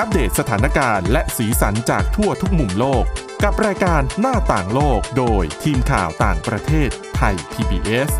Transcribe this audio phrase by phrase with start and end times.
[0.00, 3.04] อัปเดตสถานการณ์และสีสันจากทั่วทุกมุมโลก
[3.42, 8.10] กับรายการหน้าต่างโลกโดยทีมข่าวต่างประเทศไทย PBS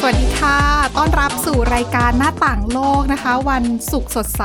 [0.00, 0.58] สวัสดีค่ะ
[0.96, 4.44] ต้อนรับสู่รายการหน้าต่างโลกนะคะ วันศุกร์สดใส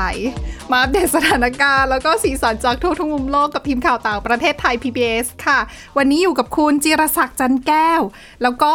[0.72, 5.60] มาอัปเดตสถานการณ์ แล้วก็สีสันจากทั่วทุกมุมโลกกับทีมข่าวต่างประเทศไทย PBS ค่ะ
[5.98, 8.02] วันนี้อยู่กับคุณจิรศักดิ์จันแก้ว
[8.44, 8.74] แล้วก็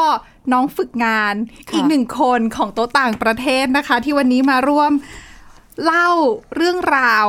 [0.53, 1.35] น้องฝึกงาน
[1.75, 4.93] อีกหนึ่งคนของโต๊ะต่างประเทศนะคะ ที่วันนี้มาร่วม
[5.85, 6.11] เล่า
[6.57, 7.27] เรื่องราว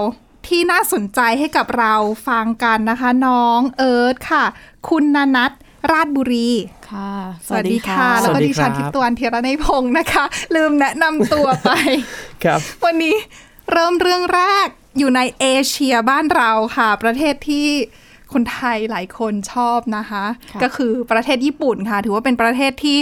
[0.48, 1.94] ที่น่าสนใจให้กับเรา
[2.28, 4.44] ฟังกันนะคะ น้องเอิร์ธค่ะ
[4.90, 5.52] คุณนานัท
[5.92, 6.50] ราชบุรี
[6.92, 7.14] ค่ะ
[7.48, 10.24] สวัสดีค่ะ แล้วก็สวัสดีดิฉันครับทิพย์ตวนเทระในยพงศ์นะคะ
[10.56, 11.70] ลืมแนะนำตัวไป
[12.44, 13.16] ครับ วันนี้
[13.72, 17.70] เริ่มเรื่องแรกอยู่ในเอเชียบ้านเราค่ะ ประเทศที่
[18.34, 22.98] คนไทยหลายคนชอบนะคะค่ะก็คือประเทศญี่ปุ่นค่ะ ถือว่าเป็นประเทศที่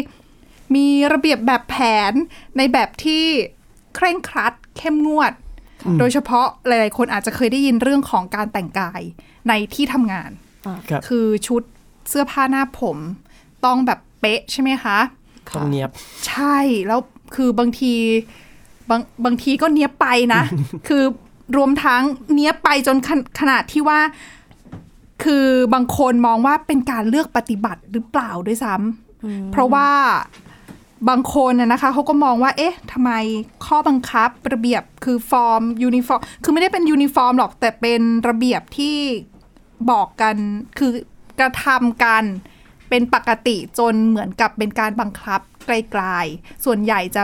[0.75, 1.75] มีระเบียบแบบแผ
[2.11, 2.13] น
[2.57, 3.23] ในแบบที่
[3.95, 5.33] เคร่งครัดเข้มงวด
[5.99, 9.01] โดยเฉพาะหลาย ๆ คนอาจจะเคยได้ยินเรื่องของการแต่งกาย
[9.47, 10.31] ในที่ทำงาน
[10.89, 11.61] ครับคือชุด
[12.09, 12.97] เสื้อผ้าหน้าผม
[13.65, 14.97] ต้องแบบเป๊ะใช่ไหมคะ
[15.55, 15.89] ต้องเนียบ
[16.27, 16.99] ใช่แล้ว
[17.35, 17.93] คือบางที
[18.89, 20.41] บางบางทีก็เนี้ยบไปนะ
[20.87, 21.03] คือ
[21.57, 22.01] รวมทั้ง
[22.35, 23.99] เนี้ยบไปจนขนขนาดที่ว่า
[25.23, 29.89] คือบางคนมองว่าเป็นการเลือกปฏิบัติหรือเปล่าด้วยซ้ำเพราะว่า
[31.09, 33.11] บางคนน่ะนะคะเขาก็มองว่า เอ๊ะทำไม
[33.65, 38.97] ข้อบังคับระเบียบคือฟอร์มยูนิฟอร์ม คือไม่ได้เป็นยูนิฟอร์มหรอกแต่เป็นระเบียบที่
[39.91, 40.35] บอกกัน
[40.77, 40.91] คือ
[41.39, 42.23] กระทำกัน
[42.89, 47.23] เป็นปกติจนเหมือนกับเป็นการบังคับไกลๆส่วนใหญ่จะ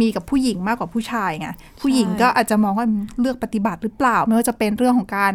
[0.00, 1.48] มีกับผู้หญิงมากกว่าผู้ชายไง
[1.80, 2.86] ผู้หญิงก็อาจจะมองว่า
[3.20, 5.32] เลือกปฏิบัติหรือเปล่า ไม่ว่าจะเป็นเรื่องของการ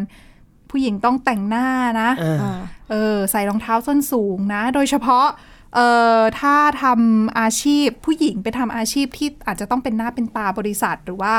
[0.72, 1.66] ผู้หญิงต้องแต่งหน้า
[2.00, 5.26] นะอ่าอ่าเออใส่รองเท้าส้นสูงนะ โดยเฉพาะ
[5.74, 11.36] เอ่อถ้าทำอาชีพผู้หญิงไปทำอาชีพที่อาจจะต้องเป็นหน้าเป็นตาบริษัท หรือว่า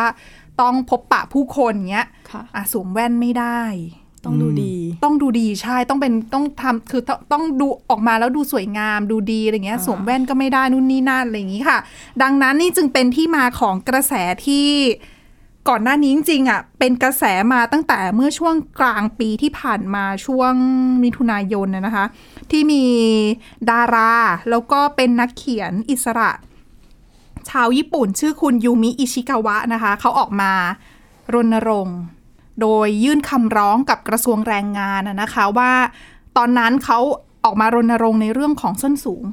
[0.61, 3.61] ต้องพบปะผู้คนเงี้ยค่ะอะสวมแว่นไม่ได้
[4.25, 11.77] ต้องดูดี ต้องดูดีใช่ต้องเป็นต้องทำคือต้องต้องดูออกมาแล้วดูสวยงามดูดีอะไรเงี้ยอ่าสวมแว่นก็ไม่ได้นู่นนี่นั่นอะไรอย่างงี้ค่ะ
[12.21, 14.13] ดังนั้นนี่จึงเป็นที่มาของกระแส
[14.45, 14.67] ที่
[15.69, 20.53] ก่อนหน้านี้จริงๆอะเป็นกระแสมาตั้งแต่เมื่อช่วงกลางปีที่ผ่านมาช่วง
[21.03, 22.05] มิถุนายนน่ะนะคะ
[22.51, 22.83] ที่มี
[23.69, 24.13] ดารา
[24.49, 26.31] แล้วก็เป็นนักเขียนอิสระ
[27.49, 30.53] ชาวญี่ปุ่นชื่อคุณยูมิอิชิกาวะนะคะ เขาออกมา
[31.33, 31.99] รณรงค์
[32.61, 35.71] โดยยื่นคำร้องกับกระทรวงแรงงานนะนะคะว่า
[36.37, 36.99] ตอนนั้นเขา
[37.43, 39.23] ออกมารณรงค์ในเรื่องของส้นสูง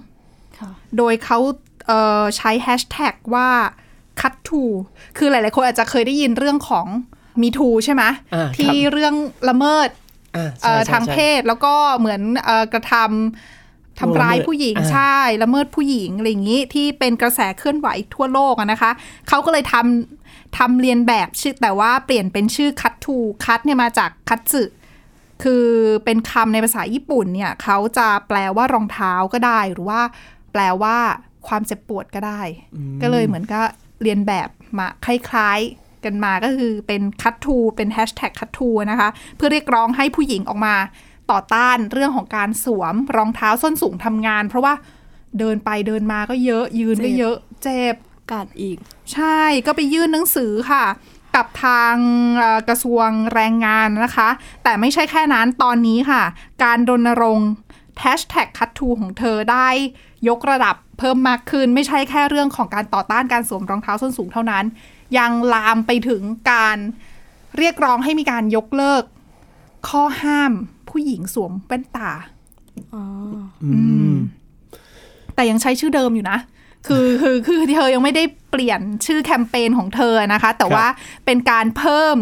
[0.59, 1.39] ค่ะโดยเขา
[1.87, 3.49] เอ่อใช้แฮชแท็กว่า
[4.21, 4.63] cut to
[5.19, 6.87] คือหลาย ๆ คนอาจจะเคยได้ยินเรื่องของ
[7.41, 8.03] me too ใช่ไหม
[8.35, 9.15] อ่าที่เรื่อง
[9.49, 9.89] ละเมิด
[10.37, 18.91] อ่าเอ่อใช่ใช่ทางเพศแล้วก็เหมือนเอ่อกระทำทำร้ายผู้หญิงอ่าใช่ละเมิดผู้หญิงอะไรอย่างนี้ที่เป็นกระแสเคลื่อนไหวทั่วโลกอะนะคะ
[19.29, 24.63] เขาก็เลยทำทำเรียนแบบชื่อแต่ว่าเปลี่ยนเป็นชื่อคัตทูคัตเนี่ยมาจากคัตสึ
[25.43, 25.67] คือ
[26.05, 30.01] เป็นคำในภาษาญี่ปุ่นเนี่ยเขาจะแปลว่ารองเท้าก็ได้ หรือว่า
[30.53, 30.97] แปลว่า
[31.47, 32.41] ความเจ็บปวดก็ได้
[33.03, 33.63] ก็เลยเหมือนก็
[34.03, 40.77] เรียนแบบมาคล้ายๆกันมาก็คือเป็นคัตทูเป็นแฮชแท็กคัตทูนะคะ เพื่อเรียกร้องให้ผู้หญิงออกมา
[41.31, 44.75] ต่อต้านเรื่องของการสวมรองเท้าส้นสูงทำงาน เพราะว่า
[45.39, 47.95] เดินไปเดินมาก็เยอะยืนก็เจ็บเยอะเจ็บ
[48.33, 48.77] กัดอีก
[49.13, 50.85] ใช่ก็ไปยื่นหนังสือค่ะ
[51.37, 51.95] กับทาง
[52.39, 54.29] เอ่อกระทรวงแรงงานนะคะ
[54.65, 56.23] แต่ไม่ใช่แค่นั้นตอนนี้ค่ะ
[56.65, 57.51] การรณรงค์
[58.01, 59.69] แฮชแท็กคัตทูของเธอได้
[60.29, 64.65] ยกระดับ เพิ่มมากขึ้น ไม่ใช่แค่เรื่องของการต่อต้านการสวมรองเท้าส้นสูงเท่านั้น
[65.19, 66.77] ยังลามไปถึงการ
[67.59, 69.03] เรียกร้องให้มีการยกเลิก
[69.89, 70.53] ข้อห้าม
[70.91, 72.11] ผู้หญิงสวมแว่นตา
[72.95, 73.05] อ๋อ
[73.65, 73.81] อื
[74.13, 74.15] ม
[75.35, 76.39] แต่ยังใช้ชื่อเดิมอยู่นะ
[76.87, 80.87] คือคือคือเธอยังไม่ได้เปลี่ยนชื่อแคมเปญของเธอนะคะ แต่ว่า
[81.25, 82.17] เป็นการเพิ่ม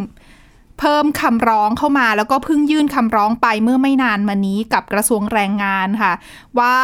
[0.80, 6.12] เพิ่มคำร้องเข้ามา แล้วก็เพิ่งยื่นคำร้องไปเมื่อไม่นานมานี้กับกระทรวงแรงงานค่ะ
[6.58, 6.76] ว่า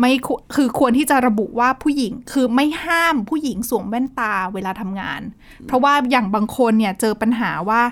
[0.00, 5.20] ไม่ควรคือควรที่จะระบุว่าผู้หญิงคือไม่ห้ามผู้หญิงสวมแว่นตาเวลาทำงาน
[5.66, 7.82] เพราะว่าอย่างบางคนเนี่ยเจอปัญหาว่า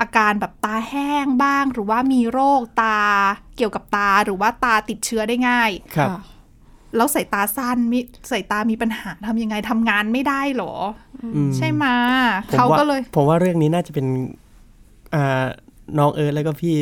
[0.00, 3.00] อาการแบบตาแห้งบ้าง หรือว่ามีโรคตา
[3.56, 6.20] เกี่ยวกับตาหรือว่าตาติดเชื้อได้ง่ายครับค่ะ
[6.96, 8.00] แล้วสายตาสั้นมิ
[8.30, 10.74] สายตามีปัญหาทำยังไงทำงานไม่ได้เหรอ
[11.22, 11.96] ออืมใช่ไหมะ
[12.48, 14.06] ผมเขาว่าก็เลย ผมว่าเรื่องนี้น่าจะเป็น
[15.14, 15.44] อ่า
[15.98, 16.74] น้องเอิร์ธแล้วก็พี่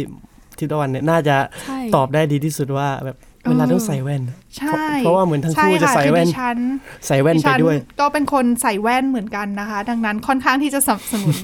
[0.58, 3.16] ทิพย์ตะวันเนี่ยน่าจะใช่ตอบได้ดีที่สุดว่าแบบ
[3.48, 4.22] เวลาต้องใส่แว่น
[4.58, 6.58] ใช่ เพราะว่าเหมือนทั้งคู่ช่จะใส่แว่นคือดิฉัน
[7.06, 11.36] ใส่แว่นดิไปฉันด้วย ก็เป็นคนใส่แว่นเหมือนกันนะคะ ดังนั้นค่อนข้างที่จะสนับสนุน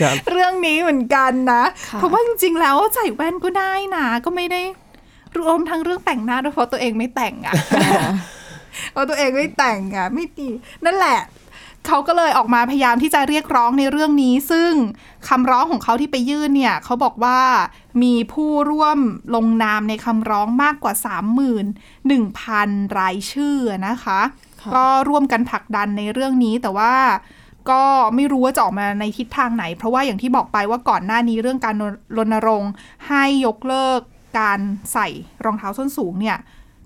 [0.00, 4.62] ครับเรื่องนี้เหมือนกันนะค่ะเพราะว่าจริงๆแล้วใส่แว่นก็ได้นะก็ไม่ได้
[5.38, 7.54] รวมทั้งเรื่องแต่งหน้าด้วยเพราะตัวเองไม่แต่งอะ
[8.92, 10.48] เพราะตัวเองไม่แต่งอะไม่ดี
[10.84, 11.18] นั่นแหละ
[11.86, 14.72] เขาก็เลยออกมาพยายามที่จะเรียกร้องในเรื่องนี้ ซึ่ง
[15.28, 17.40] คำร้องของเขาที่ไปยื่นเนี่ยเขาบอกว่า
[18.02, 18.98] มีผู้ร่วม
[19.34, 20.94] ลงนามในคำร้องมากกว่า
[21.76, 23.56] 31,000 รายชื่อ
[23.88, 24.20] นะคะ
[24.62, 26.94] ค่ะก็ร่วมกันผลักดันในเรื่องนี้แต่ว่า
[27.70, 27.82] ก็
[28.14, 31.74] ไม่รู้ว่าจะออกมาในทิศทางไหน เพราะว่าอย่างที่บอกไปว่าก่อนหน้านี้เรื่องการ
[32.16, 32.72] รณรงค์
[33.08, 34.00] ให้ยกเลิก
[34.38, 34.60] การ
[34.92, 35.08] ใส่
[35.44, 36.38] รองเท้าส้นสูงเนี่ย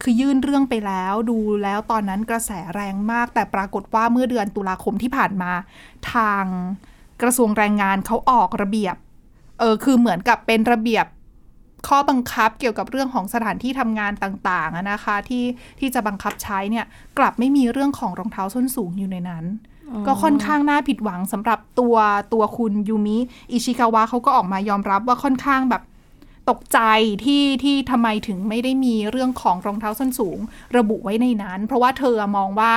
[0.03, 5.53] คือยื่นเรื่องไปแล้วดูแล้วตอนนั้นกระแสแรงมาก แต่ปรากฏว่าเมื่อเดือนตุลาคมที่ผ่านมา
[6.13, 6.45] ทาง
[7.23, 8.97] กระทรวงแรงงานเขาออกระเบียบ
[9.59, 11.07] เออคือเหมือนกับเป็นระเบียบ
[11.89, 15.45] ข้อบังคับเกี่ยวกับเรื่องของสถานที่ทำงานต่างๆอะนะคะ ที่
[15.81, 16.85] ที่จะบังคับใช้เนี่ย
[17.19, 19.45] กลับไม่มีเรื่องของรองเท้าส้นสูงอยู่ในนั้น
[20.07, 21.97] ก็ค่อนข้างน่าผิดหวังสำหรับตัว
[22.33, 23.19] ตัวคุณยูมิ
[23.53, 25.83] อิชิคาวะเขาก็ออกมายอมรับว่าค่อนข้างแบบ
[26.51, 26.81] ตกใจ
[27.25, 30.39] ที่ที่ทำไมถึงไม่ได้มีเรื่องของรองเท้าส้นสูง
[30.77, 32.73] ระบุไว้ในนั้น เพราะว่าเธอมองว่า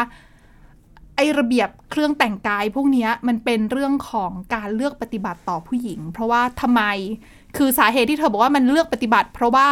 [1.16, 6.84] ไอระเบียบเครื่องแต่งกายพวกเนี้ยมันเป็นเรื่องของการเลือกปฏิบัติต่อผู้หญิง เพราะว่าทำไม
[7.58, 9.68] คือสาเหตุที่เธอบอกว่ามันเลือกปฏิบัติ เพราะว่า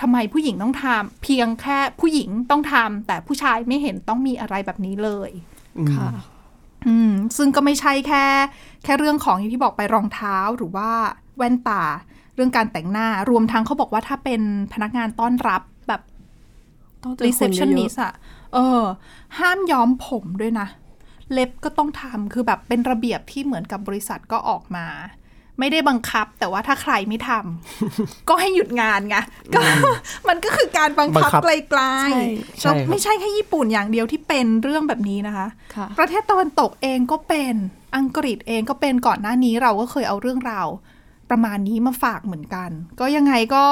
[0.00, 5.30] ทำไมผู้หญิงต้องทำเพียงแค่ผู้หญิงต้องทำแต่ผู้ชายไม่เห็นต้องมีอะไรแบบนี้เลย
[5.94, 6.10] ค่ะ
[6.86, 8.24] อืมซึ่งก็ไม่ใช่แค่
[8.84, 10.90] แค่เรื่องของอย่างที่บอกไปรองเท้าหรือว่า
[11.36, 11.84] แว่นตา
[12.34, 14.40] เรื่องการแต่งหน้ารวมทั้งเขาบอกว่าถ้าเป็น
[14.72, 16.02] พนักงานต้อนรับแบบ
[17.02, 18.12] ต้องเจอคนเยอะ receptionist อะ
[18.54, 18.82] เออ
[19.38, 20.68] ห้ามย้อมผมด้วยนะ
[21.32, 24.86] เล็บก็ต้องทำคือแบบเป็นระเบียบที่เหมือนกับบริษัทก็ออกมา
[25.58, 29.16] ไม่ได้บังคับ แต่ว่าถ้าใครไม่ทำก็ให้หยุดงานไง
[29.54, 29.60] ก็
[30.28, 37.54] มันก็คือการบังคับบังคับไกลใช่ๆใช่แล้วครับไม่ใช่แค่ญี่ปุ่นอย่างเดียวที่เป็นเรื่องแบบนี้นะคะค่ะประเทศตะวันตกเองก็เป็น
[37.96, 40.68] อังกฤษเองก็เป็นก่อนหน้านี้เราก็เคยเอาเรื่องราว
[41.32, 42.70] ประมาณนี้มาฝากเหมือนกัน
[43.00, 43.64] ก็ยังไงก็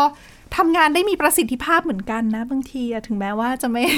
[0.56, 3.92] ทำงานได้มีประสิทธิภาพเหมือนกันนะบางทีอะถึงแม้ว่าจะไม่ใ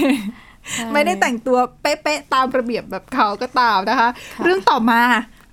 [0.75, 4.09] ช่ไม่ได้แต่งตัวเป๊ะๆตามระเบียบแบบเขาก็ตามนะคะ
[4.45, 5.03] เรื่องต่อมา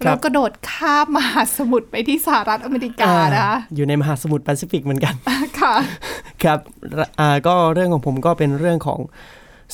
[0.03, 5.13] ครับเรากระโดดข้ามมหาสมุทรไปที่สหรัฐอเมริกานะคะอ่าอยู่ในมหาสมุทรแปซิฟิกเหมือนกัน
[5.59, 5.73] ค่ะ
[6.44, 6.59] ครับ
[7.19, 9.00] อ่าก็เรื่องของผมก็เป็นเรื่องของ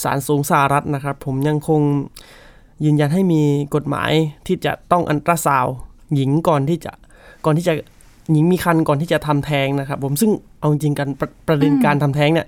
[0.03, 1.81] ศาลสูงสหรัฐนะครับ ผมยังคง
[2.85, 3.41] ยืนยันให้มี
[3.75, 4.11] กฎหมาย
[4.47, 5.75] ที่จะต้องอัลตราซาวด์
[6.15, 6.91] หญิงก่อนที่จะ
[7.45, 7.73] ก่อนที่จะ
[8.31, 12.47] หญิงมีครรภ์ก่อนที่จะทำแท้งนะครับ ผมซึ่งเอาจริงๆกันประประเด็นอืมการทำแท้งเนี่ย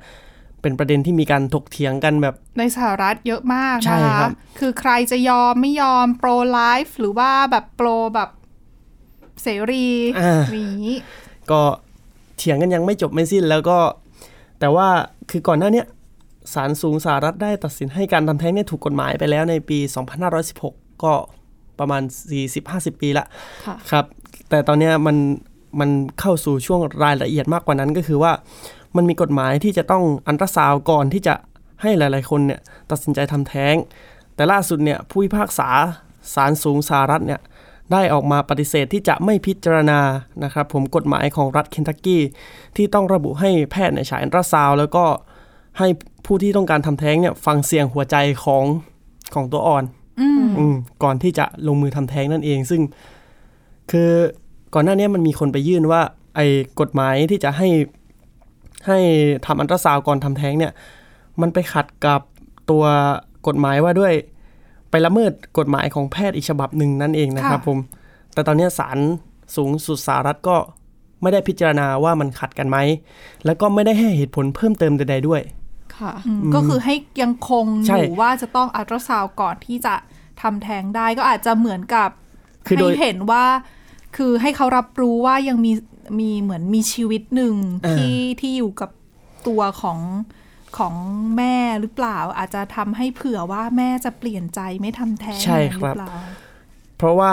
[0.61, 8.29] เป็นประเด็นที่มีการถกเถียงกันแบบในสหรัฐเยอะมากใช่นะคะครับคือใครจะยอมไม่ยอมโปรไลฟ์หรือว่าแบบโปรแบบ
[9.43, 9.87] เสรี
[10.19, 10.95] อ่านี้
[11.51, 11.61] ก็
[12.37, 13.77] เถียงกันยังไม่จบไม่สิ้นแล้วก็
[14.59, 14.87] แต่ว่า
[15.31, 15.85] คือก่อนหน้าเนี้ย
[16.53, 19.79] ศาลสูงสหรัฐได้ตัดสินให้การทำแท้งเนี่ยถูกกฎหมายไปแล้วในปี
[20.41, 21.13] 2516 ก็
[21.79, 22.01] ประมาณ
[22.51, 23.25] 40-50 ปีละ
[23.65, 24.05] ค่ะครับ
[24.49, 25.15] แต่ตอนเนี้ยมัน
[25.79, 28.31] มันเข้าสู่ช่วงรายละเอียดมากกว่านั้นก็คือว่า
[28.95, 31.35] มันมีกฎหมายที่จะต้องอัลตราซาวด์ก่อนที่จะ
[31.81, 32.59] ให้หลาย ๆ คนเนี่ย
[32.91, 33.75] ตัดสินใจทำแท้ง
[34.35, 35.69] แต่ล่าสุดเนี่ยผู้พิพากษา
[36.33, 37.41] ศาลสูงสหรัฐเนี่ย
[37.91, 39.99] ได้ออกมาปฏิเสธที่จะไม่พิจารณา
[40.43, 42.21] นะครับผมกฎหมายของรัฐเคนทักกี้
[42.75, 45.05] ที่ต้องระบุให้แพทย์เนี่ยฉายอัลตราซาวด์แล้วก็
[45.79, 45.87] ให้
[46.25, 48.65] ผู้ที่ต้องการทำแท้งเนี่ยฟังเสียงหัวใจของ
[49.33, 49.83] ของตัวอ่อน
[50.21, 52.81] อืมอืมก่อนที่จะลงมือทำแท้งนั่นเอง ซึ่ง
[53.91, 54.11] คือ
[54.73, 56.01] ก่อนหน้านี้มันมีคนไปยื่นว่า
[56.35, 56.45] ไอ้
[56.79, 57.69] กฎหมายที่จะให้
[58.87, 58.99] ให้
[59.45, 60.71] ทำอัลตราซาวด์ก่อนทำแท้งเนี่ย
[61.41, 62.21] มันไปขัดกับ
[62.69, 62.83] ตัว
[63.47, 64.13] กฎหมายว่าด้วย
[64.89, 67.77] ไปละเมิดกฎหมายของแพทย์อีกฉบับหนึ่งนั่นเองนะครับค่ะผม
[68.33, 68.97] แต่ตอนนี้ศาล
[69.55, 70.57] สูงสุดสหรัฐก็
[71.21, 72.77] ไม่ได้พิจารณาว่ามันขัดกันไหม
[73.45, 75.41] แล้วก็ไม่ได้ให้เหตุผลเพิ่มเติมใดๆด้วย
[75.97, 79.95] ค่ะอืมก็คือให้ยังคงอใช่ยู่ว่าจะต้องอัลตราซาวด์ก่อนที่จะ
[80.41, 82.09] ทำแท้งได้ก็อาจจะเหมือนกับ
[82.65, 83.45] คือโดยให้เห็นว่า
[84.17, 85.71] คือให้เขารับรู้ว่ายังมี
[86.19, 87.55] มีเหมือนมีชีวิตหนึ่ง
[87.85, 88.89] อ่าที่ที่อยู่กับ
[89.47, 89.99] ตัวของ
[90.77, 90.93] ของ
[91.37, 96.09] แม่หรือเปล่า อาจจะทำให้เผื่อว่าแม่จะเปลี่ยนใจไม่ทำแท้งใช่หครืรับอเปล่า
[96.97, 97.31] เพราะว่า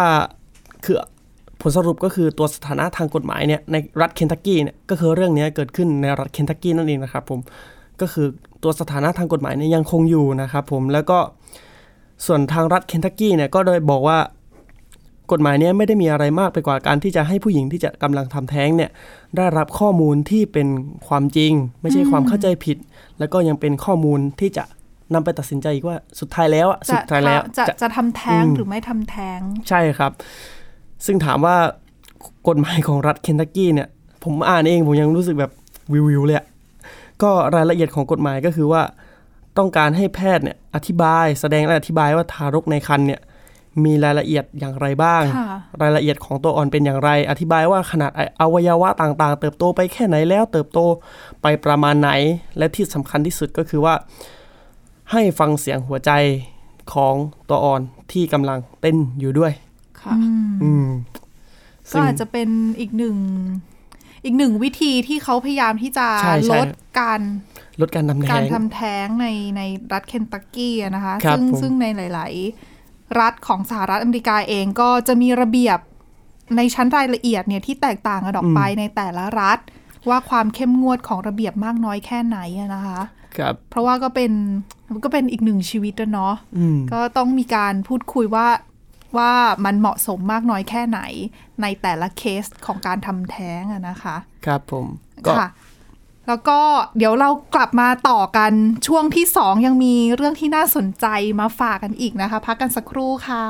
[0.85, 0.97] คือ
[1.61, 7.41] ผลสรุปก็คือตัวสถานะทางกฎหมายเนี่ยในรัฐเคนทักกี้เนี่ยก็คือเรื่องเนี้ยเกิดขึ้นในรัฐเคนทักกี้นั่นเองนะครับผม
[8.01, 8.27] ก็คือ
[8.63, 11.19] ตัวสถานะทางกฎหมายเนี่ยยังคงอยู่นะครับผมแล้วก็
[12.27, 14.19] ส่วนทางรัฐเคนทักกี้เนี่ยก็โดยบอกว่า
[15.33, 18.91] กฎหมายเนี้ยไม่ได้มีอะไรมากไปกว่าการที่จะให้ผู้หญิงที่จะกำลังทำแท้งเนี่ย
[19.37, 20.69] ได้รับข้อมูลที่เป็น
[21.09, 21.53] ความจริง
[21.83, 22.77] ไม่ใช่ความเข้าใจผิด
[23.19, 24.65] แล้วก็ยังเป็นข้อมูลที่จะ
[25.15, 30.13] นำไปตัดสินใจอีกว่าสุดท้ายแล้วอะจะสุดท้ายแล้วจะจะจะทำแท้งอืมหรือไม่ทำแท้ง ใช่ครับ
[31.07, 31.57] ซึ่งถามว่า
[32.49, 33.89] กฎหมายของรัฐเคนทักกี้เนี่ย
[34.25, 35.53] ผมอ่านเองผมยังรู้สึกแบบ
[35.93, 36.47] วิววิวเลยอะ
[37.23, 38.83] ก็รายละเอียดของกฎหมายก็คือว่า
[39.59, 43.21] ต้องการให้แพทย์เนี่ยอธิบายแสดงและอธิบายว่าทารกในครรภ์เนี่ย
[43.85, 45.49] มีรายละเอียดอย่างไรบ้างค่ะ
[45.83, 50.79] รายละเอียดของตัวอ่อนเป็นอย่างไร อธิบายว่าขนาดอวัยวะต่างๆ เติบโตไปแค่ไหนแล้ว เติบโต
[51.43, 52.11] ไปประมาณไหน
[52.59, 53.95] และที่สำคัญที่สุดก็คือว่า
[55.13, 56.11] ให้ฟังเสียงหัวใจ
[56.93, 57.15] ของ
[57.49, 57.81] ตัวอ่อน
[58.13, 59.53] ที่กำลังเต้นอยู่ด้วย
[60.01, 60.15] ค่ะ
[60.63, 61.21] อืมก็
[61.91, 62.49] ซึ่งอาจจะเป็น
[62.81, 63.17] อีกหนึ่ง
[64.25, 66.69] อีกหนึ่งวิธีที่เขาพยายามที่จะใช่ใช่ลด
[67.01, 67.21] การ
[67.81, 69.27] ลดการทำแท้การงทำแท้งใน
[69.57, 69.63] ใน
[69.93, 72.74] รัฐเคนตักกี้อะนะคะครับซึ่งผมซึ่งในหลาย ๆ
[73.21, 75.79] รัฐของสหรัฐอเมริกาเองก็จะมีระเบียบ
[76.57, 79.59] ในชั้นรายละเอียดเนี่ยที่แตกต่างกันออกไปในแต่ละรัฐ
[80.09, 83.01] ว่าความเข้มงวดของระเบียบมากน้อยแค่ไหนอะนะคะ
[83.37, 84.33] ครับเพราะว่าก็เป็น
[84.93, 88.47] มันก็เป็นอีกหนึ่งชีวิตอะเนาะอืมก็ต้องมีการพูดคุยว่า
[89.19, 89.33] ว่า
[89.65, 91.01] มันเหมาะสมมากน้อยแค่ไหน
[91.63, 94.87] ในแต่ละเคสของการทำแท้งอะนะคะ ครับผม
[95.27, 95.49] ก็ค่ะ
[96.29, 96.61] แล้วก็
[96.99, 98.53] เดี๋ยวเรากลับมาต่อกัน
[98.87, 101.07] ช่วงที่สองยังมีเรื่องที่น่าสนใจ
[101.41, 103.45] มาฝากกันอีกนะคะ พักกันสักครู่ค่ะ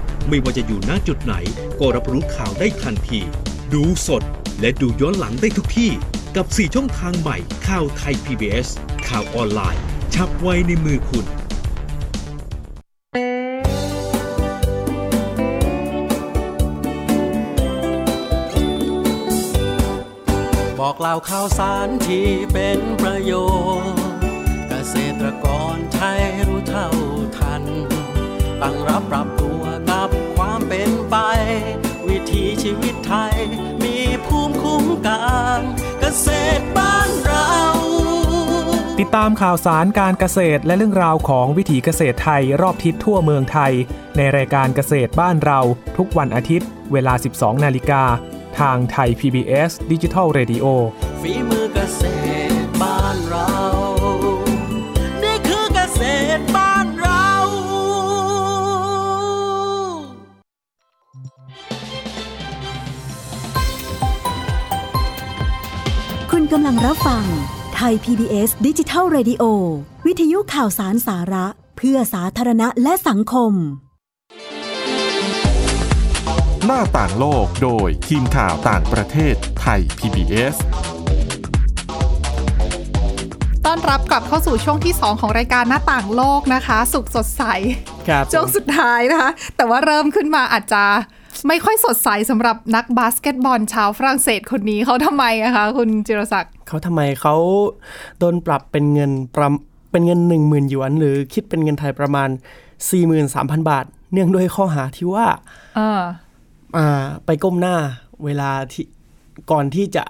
[0.27, 1.33] ไม่ว่าจะอยู่ณจุดไหน
[1.79, 3.19] ก็รับรู้ข่าวได้ทันที
[3.73, 4.23] ดูสด
[4.59, 5.91] และดูย้อนหลังได้ทุกที่
[6.35, 7.37] กับ 4 ช่องทางใหม่
[7.67, 8.67] ข่าวไทย PBS
[9.07, 9.81] ข่าวออนไลน์
[10.13, 11.25] ชับไว้ในมือคุณ
[20.79, 23.33] บอกเล่าข่าวสารที่เป็นประโย
[23.83, 23.99] ชน์
[24.67, 26.87] เกษตรกรไทยรู้เท่า
[27.37, 27.63] ทัน
[28.61, 29.40] ตั้งรับปรับตัวกับ
[32.07, 33.35] วิถีชีวิตไทย
[33.83, 35.21] มีภูมิคุ้มกั
[35.57, 35.59] น
[35.99, 36.27] เกษ
[36.59, 37.51] ตรบ้านเรา
[38.99, 43.73] ติดตามข่าวสารการเกษตรและเรื่องราวของวิถีเกษตรไทยรอบทิศทั่วเมืองไทย
[44.17, 45.59] ในรายการเกษตรบ้านเรา
[45.97, 48.03] ทุกวันอาทิตย์ เวลา 12 นาฬิกา
[48.59, 50.65] ทางไทย PBS d i g i ดิจิ Radio
[51.21, 52.20] ฝีมือเกษตร
[66.87, 67.25] รับฟัง
[67.75, 69.43] ไทย PBS ดิจิทัล Radio
[70.05, 71.45] วิทยุข่าวสารสาระ
[71.77, 73.53] เพื่อสาธารณะและสังคม
[76.65, 80.55] หน้าต่างโลกโดยทีมข่าวต่างประเทศไทย PBS
[83.65, 87.43] ต้อนรับกลับเข้าสู่ช่วงที่ 2 ของรายการหน้าต่างโลกนะคะ สุขสดใส
[88.07, 90.83] ครับช่วงสุดท้ายนะคะ แต่ว่าเริ่มขึ้นมาอาจจะ
[91.47, 97.35] ไม่ค่อยสดใสสำหรับนักบาสเกตบอลชาวฝรั่งเศสคนนี้เขาทำไมอะคะ คุณจิรศักดิ์ เขาทำไมเขา
[98.19, 99.49] โดนปรับเป็นเงินประ
[99.91, 102.29] เป็นเงิน 1 0,000หยวน หรือคิดเป็นเงินไทยประมาณ
[102.99, 105.27] 43,000 บาท เนื่องด้วยข้อหาที่ว่า
[105.75, 106.01] เออ
[106.77, 107.75] อ่าไปก้มหน้า
[108.25, 108.85] เวลาที่
[109.51, 110.03] ก่อนที่จะ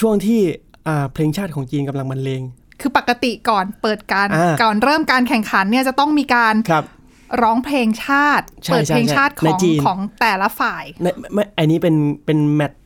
[0.00, 0.40] ช่วงที่
[0.88, 2.42] อ่าเพลงชาติของจีนกำลังบรรเลง
[2.80, 6.84] คือปกติก่อนเปิดการอ่าก่อนเริ่มการแข่งขันเนี่ยจะต้องมีการครับ
[7.42, 11.94] ร้องเพลงชาติใช่เปิดเพลงใช่ชาติขในองจีนของแต่ละฝ่ายในไม่อันนี้เป็น
[12.24, 12.80] เป็นแมตช์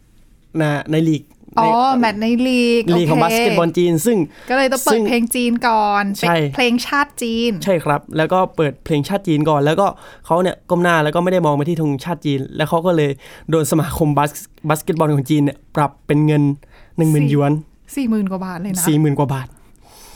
[0.61, 1.23] นะในลีก
[1.59, 4.19] อ๋อในแมตช์ในลีกลีกของโคบาสเกตบอลจีน ซึ่ง
[4.51, 9.87] ก็เลยต้องเปิซึ่ดงเพลงจีนก่อนใช่เพลงชาติจีน ใช่ครับ แล้วก็เปิดเพลงชาติจีนก่อน แล้วก็
[10.27, 13.11] เขาเนี่ยก้มหน้าแล้วก็ไม่ได้มองไปที่ธงชาติจีน แล้วเขาก็เลย
[13.51, 14.31] โดนสมาคมบาส
[14.69, 16.43] บาสเกตบอลของจีนเนี่ยปรับเป็นเงิน
[16.77, 17.53] 1 0,000สี่หยวน
[17.97, 19.47] สี่หมื่นกว่าบาทเลยนะ40,000กว่าบาท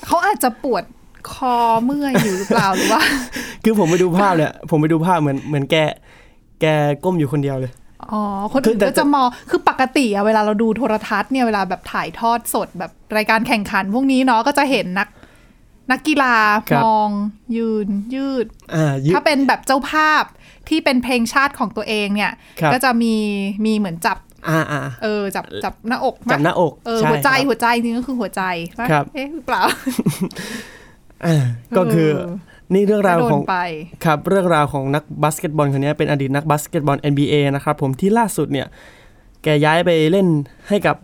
[0.07, 0.85] เขาอาจจะปวด
[1.33, 3.03] คอเมื่อยอยู่หรือเปล่าหรือว่า
[3.65, 5.77] คือผมไปดูภาพเนี่ยผมไปดูภาพเหมือนเหมือนแก
[6.61, 6.65] แก
[7.05, 7.73] ก้มอยู่คนเดียวเลย
[8.11, 8.23] อ๋อ
[8.53, 15.09] คนคืออื่นแต่ก็จะมองคือปกติอะเวลาเราดูโทรทัศน์เนี่ยเวลาแบบถ่ายทอดสดแบบรายการแข่งขัน พวกนี้เนาะก็จะเห็นนัก
[15.91, 16.37] นักกีฬา
[16.71, 17.11] ครับมอง
[17.57, 20.25] ยืนยืดอ่ายืด ถ้าเป็นแบบเจ้าภาพ
[20.69, 23.15] ที่เป็นเพลงชาติของตัวเองเนี่ยครับก็จะมี
[23.67, 28.43] มีเหมือนจับอ่าอ่าเออจับจับหน้าอกไหมจับหน้าอกเออช่หัวใจครับหัวใจจริงก็คือหัวใจ
[28.79, 29.63] ปะครับเอ๊ะหรือเปล่า
[31.27, 31.45] อ่า
[31.77, 32.33] ก็คือเออ
[32.75, 33.61] นี่เรื่องราวโดของนไป
[34.05, 38.67] ครับเรื่องราวของนักบาสเกตบอลคนนี้เป็นอดีตนักบาสเกตบอล NBA นะครับผมที่ล่าสุดเนี่ย
[39.43, 40.27] แกย้ายไปเล่น
[40.69, 40.97] ให้กับ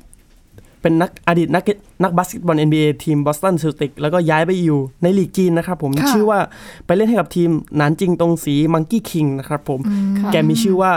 [0.81, 1.63] เป็นนักอดีตนัก
[2.03, 6.39] นักบาสเกตบอล NBA ทีมบอสตันเซลติกแล้วก็ย้ายไปอยู่ในลีกจีนนะครับผมค่ะชื่อว่า
[6.87, 9.81] ไปเล่นให้กับทีมหนานจิงตงซี Monkey King นะครับผม
[10.19, 10.93] ค่ะแกมีชื่อว่า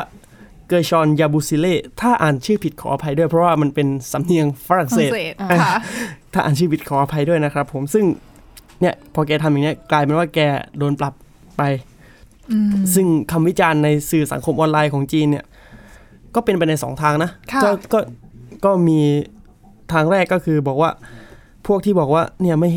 [0.67, 5.75] เกอร์ชอนยาบูซิเล่ถ้าอ่านชื่อผิดขออภัยด้วย เพราะว่ามันเป็นสำเนียงฝรั่งเศสฝรั่งเศสอ่าค่ะ
[6.33, 8.05] ถ้าอ่านชื่อผิดขออภัยด้วยนะครับผมซึ่ง
[8.81, 10.39] เนี่ยพอแกทำอย่างเนี้ยกลายเป็นว่าแก
[10.77, 11.13] โดนปรับ
[11.57, 11.63] ไป
[12.51, 15.45] อืมซึ่งคำวิจารณ์ในสื่อสังคมออนไลน์ของจีนเนี่ย
[16.35, 17.99] ก็เป็นไปในสองทางนะค่ะก็ก็
[18.65, 18.99] ก็มี
[19.93, 20.91] ทางแรกก็คือบอกว่า
[21.67, 22.69] พวกที่บอกว่าเนี่ยไม่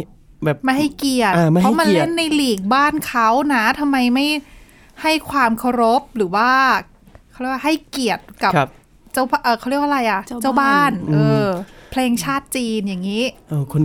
[0.45, 4.27] แบบไม่ให้เกียรติอ่าไม่ให้เพราะมันเกียรติเล่นในลีกบ้านเขานะทำไมไม่
[5.03, 6.51] ให้ความเคารพหรือว่า
[7.31, 8.69] เขาเรียกว่าให้เกียรติกับครับ
[9.13, 11.49] เจ้าเออเขาเรียกว่าอะไรอะ เจ้าเจ้าบ้านอืมเออ
[11.91, 13.83] เพลงชาติจีนอย่างนี้เออคน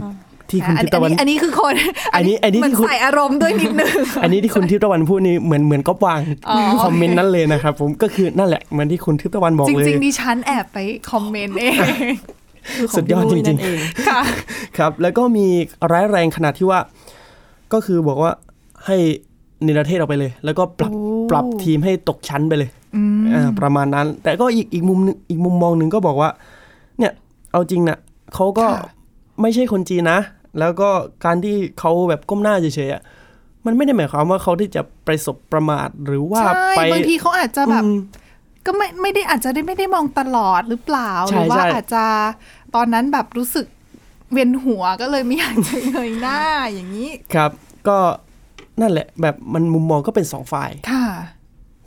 [0.54, 1.74] ที่คุณอัทิพย์ตะวันนี้อันนี้คือคน
[2.16, 6.20] อันนี้อันนี้เหมือนที่คุณใส่อารมณ์ด้วยนิดนึงอันนี้ที่คุณทิพย์ตะวันพูดนี่เหมือนเหมือนก๊อปวาง
[6.50, 10.78] อ๋อคอมเมนต์นั้นเลยนะครับผมก็คือนั่นแหละเหมือนที่คุณทิพย์ตะวันบอกจเลยริงๆดิฉันแอบไป
[11.12, 11.78] คอมเมนต์เอง
[12.76, 14.22] คือขสุดยอดพี่จริงๆนั่นเองค่ะ
[14.78, 15.46] ครับ แล้วก็มี
[15.92, 16.80] ร้ายแรงขนาดที่ว่า
[17.74, 18.32] ก็คือบอกว่า
[18.86, 18.98] ให้
[19.64, 26.30] เนรเทศออกไปเลย แล้วก็ปรับโอ้ปรับทีมให้ตกชั้นไปเลยอืมอ่าประมาณนั้น แต่ก็อีกอีกมุมหนึ่งอีกมุมมองหนึ่งก็บอกว่า
[27.00, 27.14] เนี่ย
[27.52, 27.98] เอาจริงนะ
[28.36, 28.92] เขาก็ค่ะ
[29.42, 30.20] ไม่ใช่คนจีนนะ
[30.60, 30.90] แล้วก็
[31.26, 33.02] การที่เขาแบบก้มหน้าเฉยๆอะ
[33.66, 37.94] มันไม่ได้หมายความว่าเขาที่จะประสบประมาทหรือว่าใช่ไปบางทีเขาอาจจะแบบอืม
[38.66, 42.06] ก็ไม่ไม่ได้อาจจะได้ไม่ได้มองตลอดหรือเปล่าใช่หรือว่าใช่อาจจะ
[42.76, 43.66] ตอนนั้นแบบรู้สึก
[44.32, 46.42] เวียนหัวก็เลยไม่อยากจะเงยหน้า
[46.74, 47.52] อย่างนี้ ครับ
[47.88, 47.98] ก็
[48.82, 51.08] นั่นแหละ แบบมันมุมมองก็เป็นสองฝ่ายค่ะ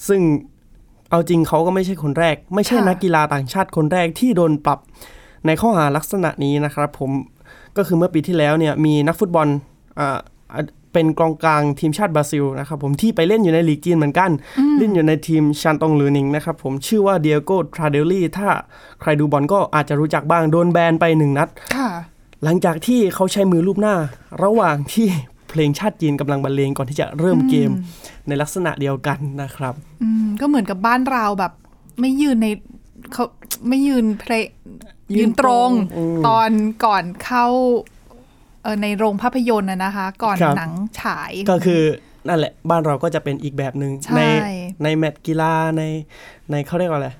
[0.09, 0.21] ซึ่ง
[1.11, 4.79] เอาจริงเขาก็ไม่ใช่คนแรก ไม่ใช่ค่ะนักกีฬาต่างชาติคนแรกที่โดนปรับ
[5.47, 7.11] ในข้อหาลักษณะนี้นะครับ ผม
[7.79, 9.49] ก็คือเมื่อปีที่แล้วเนี่ยมีนักฟุตบอล
[9.99, 10.19] อ่า
[10.53, 14.31] อ่าเป็นกองกลางทีมชาติบราซิลนะครับผมที่ไปเล่นอยู่ในลีกจีนเหมือนกัน
[14.79, 18.49] เล่นอยู่ในทีมชันตงหรือนิงนะครับผมชื่อว่าเดียโกทราเดลลี่ถ้า
[19.01, 21.89] ใครดูบอลก็อาจจะรู้จักบ้างโดนแบนไปหนึ่งนัดค่ะ
[22.45, 23.95] หลังจากที่เขาใช้มือรูปหน้า
[24.45, 25.07] ระหว่างที่
[25.49, 27.71] เพลงชาติจีนกำลังบรรเลงก่อนที่จะเริ่มเกม
[28.29, 31.53] ในลักษณะเดียวกันนะครับอืมก็เหมือนกับบ้านเราแบบ
[32.01, 32.47] ไม่ยืนใน
[33.13, 33.25] เขา
[33.69, 34.45] ไม่ยืนเพลง
[35.15, 35.71] ยืนตรง
[36.29, 36.51] ตอน
[36.85, 37.47] ก่อนเข้า
[38.63, 41.83] เออในโรงภาพยนตร์นะนะคะ ก่อนครับหนังฉายก็คือ
[42.29, 44.23] นั่นแหละ บ้านเราก็จะเป็นอีกแบบหนึ่งใช่ใน
[44.83, 45.83] ในแมตช์กีฬาใน
[46.51, 47.11] ในเขาเรียกว่าอะไร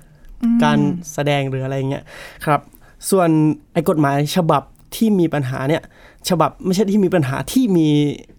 [0.63, 0.79] การ
[1.13, 2.03] แสดงหรืออะไรเงี้ย
[2.45, 2.61] ครับ
[3.09, 3.29] ส่วน
[3.73, 4.63] ไอ้กฎหมายฉบับ
[4.95, 5.83] ที่มีปัญหาเนี่ย
[6.29, 7.89] ฉบับไม่ใช่ที่มีปัญหาที่มี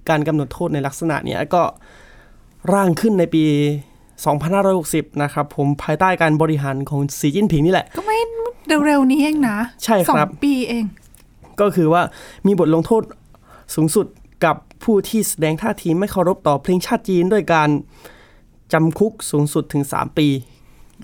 [0.08, 1.62] การกำหนดโทษในลักษณะเนี้ยก็
[2.72, 3.44] ร่างขึ้นในปี
[4.32, 8.18] 2560 นะครับ ผมภายใต้การบริหารของสีจิ้นผิงนี่แหละ ก็ไม่
[8.86, 10.84] เร็วๆนี้เองนะ ใช่ครับสองปีเอง
[11.60, 12.02] ก็คือว่า
[12.46, 13.02] มีบทลงโทษ
[13.74, 14.06] สูงสุด
[14.44, 17.68] กับผู้ที่แสดงท่าทีไม่เคารพต่อเพลงชาติจีนด้วยการ
[18.72, 20.28] จำคุกสูงสุดถึง 3 ปี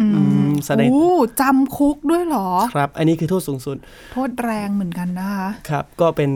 [0.00, 0.06] อื
[0.48, 3.76] มแสดงโอ้จำคุกด้วยเหรอ ครับ อันนี้คือโทษสูงสุด
[4.12, 6.30] โทษแรงเหมือนกันนะคะ ครับ ก็เป็น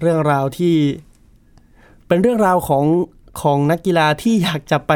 [0.00, 0.74] เรื่องราวที่
[2.08, 2.84] เป็นเรื่องราวของ
[3.40, 4.92] ของนักกีฬาที่อยากจะไป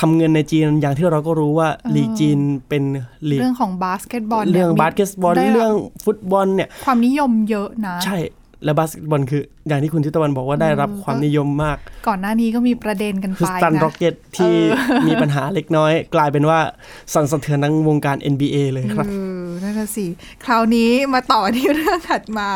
[0.00, 2.82] ทำเงินในจีนอย่างที่เราก็รู้ว่าลีกจีนเป็น
[3.30, 8.18] ลีกเรื่องของบาสเกตบอลนี่ยเรื่องมีบาสเกตบอลได้บเรื่องฟุตบอลเนี่ยความนิยมเยอะนะ ใช่
[8.64, 11.76] แล้วบาสเกตบอลคืออย่างที่คุณทิตวันบอกว่าได้รับความนิยมมาก
[12.08, 14.54] ก่อนหน้านี้ก็มีประเด็นกันคือฮิวสตันนะร็อกเก็ตที่
[15.08, 16.58] มีปัญหาเล็กน้อย กลายเป็นว่า
[17.14, 20.06] สั่นสะเทือนทั้งวงการ NBA เลยครับเออนั่นน่ะสิ
[20.44, 22.48] คราวนี้มาต่อที่เรื่องถัดมา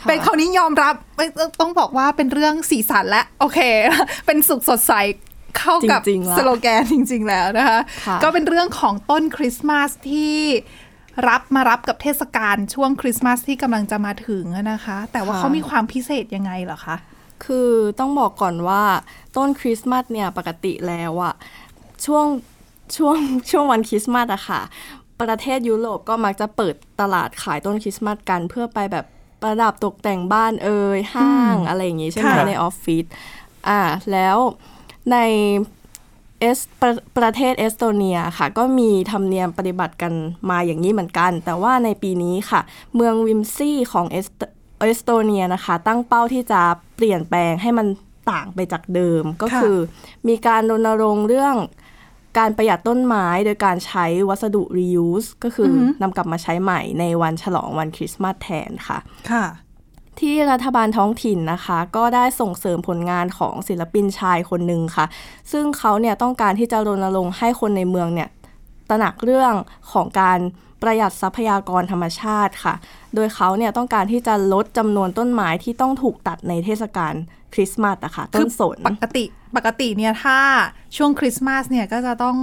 [0.00, 3.58] ค่ะเป็นคราวนี้ยอมรับไม่ต้องต้องบอกว่าเป็นเรื่องสีสันและโอเค
[4.26, 4.94] เป็นสุขสดใส
[5.58, 10.36] เข้ากับจริงๆละสโลแกนจริง ๆ แล้วนะคะค่ะก็เป็นเรื่องของต้นคริสต์มาสที่
[11.28, 16.96] รับมารับกับเทศกาลช่วงคริสต์มาสที่กำลังจะมาถึงอะนะคะ แต่ว่าเขามีความพิเศษยังไงเหรอคะ
[17.44, 17.70] คือ
[18.00, 18.82] ต้องบอกก่อนว่า
[19.36, 21.34] ต้นคริสต์มาสเนี่ยปกติแล้วอะ
[22.06, 22.26] ช่วง
[22.96, 23.16] ช่วง
[23.50, 24.60] ช่วงวันคริสต์มาสอะค่ะ
[25.20, 29.06] ประเทศยุโรปก็มักจะเปิดตลาดขายต้นคริสต์มาสกันเพื่อไปแบบ
[29.42, 33.04] ประดับตกแต่งบ้านเอ่ยห้างอะไรอย่างงี้ใช่ไหมค่ะในออฟฟิศ
[33.68, 33.80] อ่า
[34.12, 34.38] แล้ว
[35.12, 35.16] ใน
[36.42, 40.12] เอสประประเทศเอสโตเนียค่ะ ก็มีธรรมเนียมปฏิบัติกัน
[40.50, 42.60] มาอย่างนี้เหมือนกัน แต่ว่าในปีนี้ค่ะ
[42.94, 44.26] เมืองวิมซี่ของเอส
[44.86, 46.60] เอสโตเนียนะคะ ตั้งเป้าที่จะ
[46.96, 47.86] เปลี่ยนแปลงให้มัน
[48.30, 49.78] ต่างไปจากเดิมก็ค่ะคือ
[50.28, 51.56] มีการรณรงค์เรื่อง
[52.38, 58.98] การประหยัดต้นไม้โดยการใช้วัสดุ reuse ก็คืออนำกลับมาใช้ใหม่ในวันฉลองวันคริสต์มาสแทนค่ะ
[59.30, 59.44] ค่ะ
[60.20, 65.06] ที่รัฐบาลท้องถิ่นนะคะ ก็ได้ส่งเสริมผลงานของศิลปินชายคนหนึ่งค่ะ
[65.52, 68.28] ซึ่งเขาเนี่ยต้องการที่จะรณรงค์ให้คนในเมืองเนี่ย
[68.90, 69.54] ตระหนักเรื่อง
[69.92, 70.38] ของการ
[70.82, 72.74] ประหยัดทรัพยากรธรรมชาติค่ะ
[73.14, 77.14] โดยเขาเนี่ยต้องการที่จะลดจำนวนต้นไม้ที่ต้องถูกตัดในเทศกาล
[77.54, 79.24] คริสต์มาสอะค่ะต้นสนปกติ
[79.56, 80.38] ปกติเนี่ยถ้า
[80.96, 82.36] ช่วงคริสต์มาสเนี่ยก็จะต้อง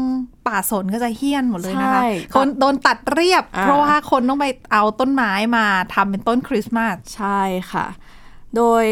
[0.47, 7.85] ป่าสนก็จะเฮี้ยนหมดเลยนะคะใช่คนโดนตัดเรียบอ่าเพราะว่าคนต้องไปเอาต้นไม้มาทำเป็นต้นคริสต์มาสใช่ค่ะ
[8.55, 8.85] โดย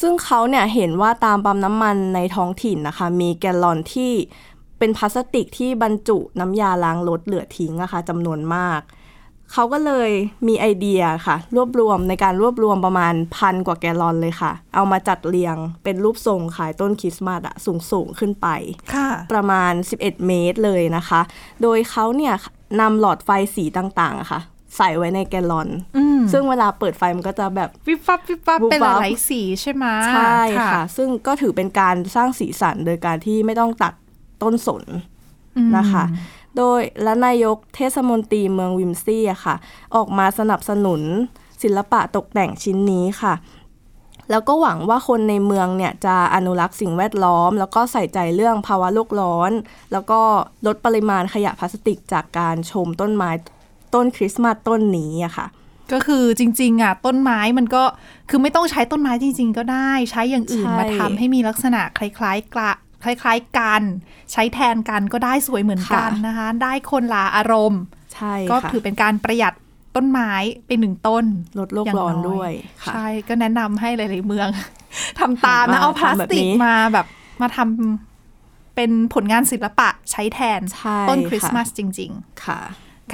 [0.00, 4.12] ซึ่งเขาเนี่ยเห็นว่าตามปั๊มน้ำมันในท้องถิ่นนะคะ มีแกลลอนที่
[4.78, 8.82] เป็นพลาสติกที่บรรจุน้ำยาล้างรถเหลือทิ้งอะค่ะจำนวนมาก
[9.52, 10.10] เขาก็เลย
[10.48, 18.48] มีไอเดียค่ะ รวบรวมในการรวบรวมประมาณพันกว่าแกลลอนเลยค่ะ เอามาจัดเรียงเป็นรูปทรงขายต้นคริสต์มาสอะสูงสูงๆขึ้นไป
[18.94, 21.20] ค่ะประมาณ 11 เมตรเลยนะคะ
[21.62, 22.34] โดยเขาเนี่ย
[22.80, 24.40] นำหลอดไฟสีต่างๆอะค่ะ
[24.76, 33.94] ใส่ไว้ในแกลลอนอืมซึ่งเวลาเปิดไฟมันก็จะแบบวิบวับวิบวับวิบวับเป็นหลายๆสีใช่ไหมใช่ค่ะ ซึ่งก็ถือเป็นการสร้างสีสันโดยการที่ไม่ต้องตัด
[34.42, 34.84] ต้นสน
[35.56, 36.04] อืมนะคะ
[36.56, 39.54] โดยและนายกเทศมนตรีเมืองวิมซี่อะค่ะ
[39.94, 41.02] ออกมาสนับสนุน
[41.62, 43.34] ศิลปะตกแต่งชิ้นนี้ค่ะ
[44.30, 49.52] แล้วก็หวังว่าคนในเมืองเนี่ยจะอนุรักษ์สิ่งแวดล้อม แล้วก็ใส่ใจเรื่องภาวะโลกร้อน
[49.92, 50.20] แล้วก็
[50.66, 53.30] ลดปริมาณขยะพลาสติกจากการชมต้นไม้
[53.94, 55.46] ต้นคริสต์มาสต้นนี้อะค่ะ
[55.92, 57.84] ก็คือจริงๆอะต้นไม้มันก็
[58.30, 62.72] คือไม่ต้องใช้ต้นไม้จริง ๆ ก็ได้ ใช้อย่างอื่นใช่มาทำให้มีลักษณะคล้ายๆกระ
[63.04, 63.82] คล้ายๆกัน
[64.32, 67.82] ใช้แทนกันก็ได้สวยเหมือนกันนะคะ ได้คนละอารมณ์
[68.14, 69.54] ใช่ก็ค่ะถือเป็นการประหยัด
[69.96, 70.32] ต้นไม้
[70.66, 71.24] ไปหนึ่งต้น
[71.58, 74.48] ลดโลกอย่างร้อนน้ด้วยค่ะใช่ก็แนะนำให้หลายๆเมือง
[75.20, 77.06] ทำตามนะมาเอาพลาสติกทำแบบนี้มาแบบ
[77.42, 82.60] มาทำเป็นผลงานศิลปะใช้แทนใช่ต้นค่ะคริสต์มาสจริง ๆ ค่ะ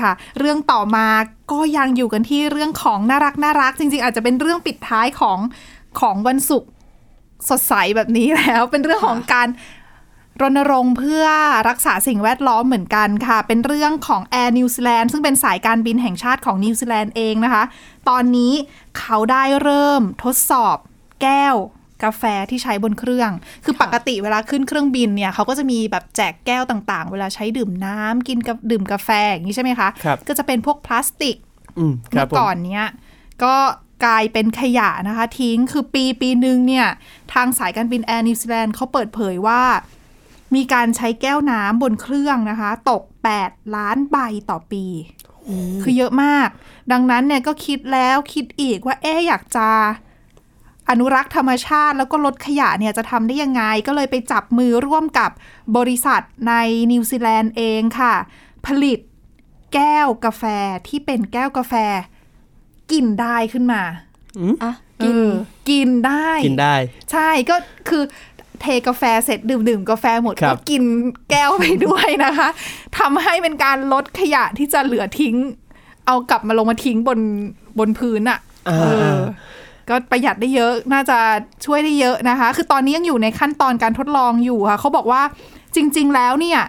[0.01, 1.07] ค่ะ เรื่องต่อมา
[1.53, 5.39] ก็ยังอยู่กันที่เรื่องของน่ารักน่ารักจริง ๆ อาจจะเป็นเรื่องปิดท้ายของ
[6.01, 6.71] ของวันศุกร์
[7.51, 9.49] สดใสแบบนี้แล้ว เป็นเรื่องของการ
[10.43, 11.25] รณรงค์เพื่อ
[11.69, 17.65] รักษาสิ่งแวดล้อมเหมือนกันค่ะ เป็นเรื่องของ Air New Zealand ซึ่งเป็นสายการบินแห่งชาติของนิวซีแลนด์เองนะคะ
[18.09, 18.53] ตอนนี้
[18.99, 20.77] เขาได้เริ่มทดสอบ
[21.23, 21.57] แก้ว
[22.05, 23.31] กาแฟที่ใช้บนเครื่อง
[23.65, 31.37] คือปกติเวลาขึ้นเครื่องบินเนี่ยเขาก็จะมีแบบแจกแก้วต่างๆ เวลาใช้ดื่มน้ำกินกับดื่มกาแฟอย่างนี้ใช่ไหมคะครับก็จะเป็นพวกพลาสติก
[31.79, 32.87] อืมครัเมื่บอผมก่อนเนี้ย
[33.43, 33.55] ก็
[34.05, 36.87] กลายเป็นขยะนะคะ ทิ้งคือปีปีหนึ่งเนี่ย
[37.33, 39.63] ทางสายการบินแอร์นิวซีแลนด์เขาเปิดเผยว่า
[40.55, 43.03] มีการใช้แก้วน้ำบนเครื่องนะคะ ตก
[43.39, 44.17] 8 ล้านใบ
[44.51, 44.85] ต่อปี
[45.83, 46.49] คือเยอะมาก
[46.93, 49.69] ดังนั้นเนี่ยก็คิดแล้วคิดอีกว่าเอ๊ะอยากจะ
[50.91, 55.31] อนุรักษ์ธรรมชาติแล้วก็ลดขยะเนี่ยจะทำได้ยังไง ก็เลยไปจับมือร่วมกับ
[55.77, 56.55] บริษัทใน
[56.93, 58.15] นิวซีแลนด์เองค่ะ
[58.67, 58.99] ผลิต
[59.75, 60.45] แก้วกาแฟ
[60.89, 61.75] ที่เป็นแก้วกาแฟ
[62.95, 63.83] กินได้ขึ้นมา
[64.63, 64.73] อะ
[65.05, 65.17] กิน
[65.71, 66.75] กินได้ กินได้
[67.13, 67.57] ใช่ก็
[67.89, 68.03] คือ
[68.61, 70.83] เทกาแฟเสร็จดื่มดื่มกาแฟหมดครัก็บกิน
[71.31, 72.49] แก้วไปด้วยนะคะ
[72.99, 75.37] ทำให้เป็นการลดขยะที่จะเหลือทิ้ง
[76.07, 77.19] เอากลับมาลงมาทิ้งบน
[77.79, 78.87] บนพื้นอะ่ะอ่าเอ
[79.19, 79.21] อ
[79.89, 81.19] ก็ประหยัดได้เยอะน่าจะ
[81.65, 85.23] ช่วยได้เยอะนะคะ คือตอนนี้ยังอยู่ในขั้นตอนการทดลองอยู่ค่ะเขาบอกว่า
[85.75, 86.61] จริง ๆ แล้วเนี่ย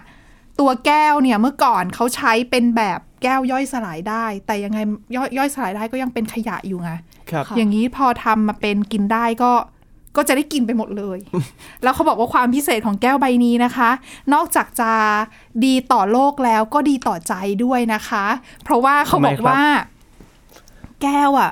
[0.60, 4.78] ตัวแก้วเนี่ยเมื่อก่อนเขาใช้เป็นแบบ แก้วย่อยสลายได้ แต่ยังไง
[5.16, 6.90] ย่อยย่อยสลายได้ก็ยังเป็นขยะอยู่ไง
[7.30, 9.52] ครับค่ะอย่างนี้พอทำมาเป็นกินได้ก็
[10.16, 11.18] ก็จะได้กินไปหมดเลย
[11.82, 13.90] แล้วเขาบอกว่าความพิเศษของแก้วใบนี้นะคะ
[14.34, 14.92] นอกจากจะ
[15.64, 18.24] ดีต่อโลกแล้วก็ดีต่อใจด้วยนะคะ
[18.62, 19.64] เพราะว่าเขาบอกทำไมครับว่า
[21.02, 21.50] แก้วอะ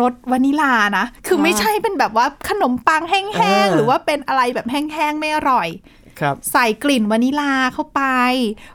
[0.00, 6.05] รสวานิลานะ คือไม่ใช่เป็นแบบว่าขนมปังแห้งๆ หรือว่าเป็นอะไรแบบแห้งๆ ไม่อร่อยครับ
[6.52, 8.02] ใส่กลิ่นวานิลาเข้าไป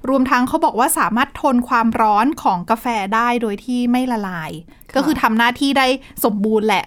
[0.09, 4.51] รวมทั้งเขาบอกว่าสามารถทนความร้อนของกาแฟได้โดยที่ไม่ละลาย
[4.95, 5.87] ก็คือทำหน้าที่ได้
[6.23, 6.85] สมบูรณ์แหละ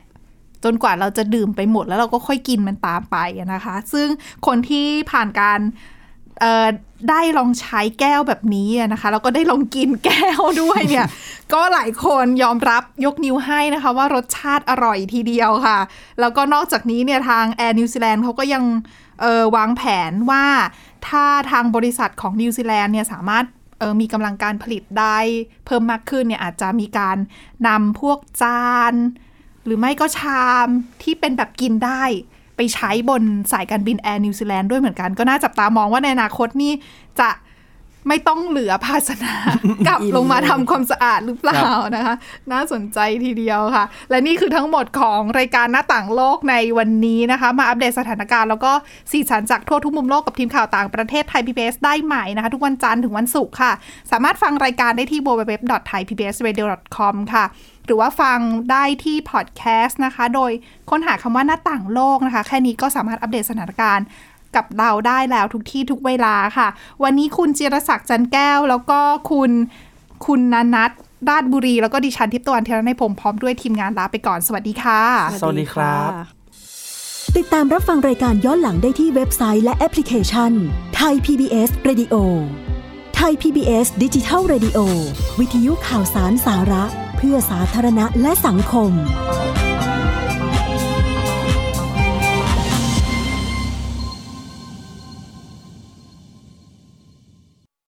[0.64, 4.08] จนกว่าเราจะดื่มไปหมดแล้วเราก็ค่อยกินมันตามไปอะนะคะ ซึ่ง
[4.46, 5.60] คนที่ผ่านการ
[6.40, 6.66] เอ่อ
[7.10, 11.06] ได้ลองใช้แก้วแบบนี้อะนะคะแล้วก็ได้ลองกินแก้วด้วยเนี่ย
[11.52, 15.78] ก็หลายคนยอมรับยกนิ้วให้นะคะ ว่ารสชาติอร่อยทีเดียวค่ะ
[16.20, 18.64] แล้วก็นอกจากนี้เนี่ยทาง Air New Zealand เขาก็ยัง
[19.20, 20.44] เออวางแผนว่า
[21.08, 23.44] ถ้าทางบริษัทของนิวซีแลนด์เนี่ยสามารถ
[23.78, 25.18] เออมีกำลังการผลิตได้
[25.66, 27.16] เพิ่มมากขึ้นเนี่ยอาจจะมีการ
[27.68, 28.94] นำพวกจาน
[29.64, 30.68] หรือไม่ก็ชาม
[31.02, 32.02] ที่เป็นแบบกินได้
[32.56, 33.22] ไปใช้บน
[33.52, 36.72] สายการบิน Air New Zealand ด้วยเหมือนกัน ก็น่าจับตามองว่าในอนาคตนี่
[37.20, 37.28] จะ
[38.08, 39.34] ไม่ต้องเหลือภาชนะ
[39.86, 41.62] กลับลงมาทำความสะอาดหรือเปล่า
[41.96, 42.14] นะคะ
[42.52, 48.72] น่าสนใจทีเดียวค่ะ และนี่คือทั้งหมดของรายการหน้าต่างโลกในวันนี้นะคะ มาอัปเดตสถานการณ์แล้วก็
[49.10, 53.72] สีสันจากทั่วทุกมุมโลกกับทีมข่าวต่างประเทศไทย PBS ได้ใหม่นะคะ ทุกวันจันทร์ถึงวันศุกร์ค่ะ
[54.10, 57.44] สามารถฟังรายการได้ที่ www.thaipbsradio.com ค่ะ
[57.86, 58.38] หรือว่าฟัง
[58.70, 60.50] ได้ที่พอดแคสต์นะคะ โดย
[60.90, 64.06] ค้นหาคำว่าหน้าต่างโลกนะคะ แค่นี้ก็สามารถอัปเดตสถานการณ์
[64.56, 66.68] กับเราได้แล้วทุกที่ทุกเวลาค่ะ
[67.02, 69.50] วันนี้คุณจิรศักดิ์จันแก้ว แล้วก็คุณ
[70.26, 70.90] คุณนันัท
[71.28, 75.00] ราชบุรี แล้วก็ดิฉันทิพย์ตะวันเทระในพงศ์พร้อมด้วยทีมงานลาไปก่อนสวัสดีค่ะ
[75.40, 76.10] สวัสดีครับ
[77.36, 80.52] ติดตามรับฟังรายการย้อนหลังได้ที่เว็บไซต์และแอปพลิเคชัน
[80.96, 82.14] ไทย PBS Radio
[83.16, 84.78] ไทย PBS ดิจิทัล Radio
[85.40, 86.84] วิทยุข่าวสารสาระ
[87.16, 88.92] เพื่อสาธารณะและสังคม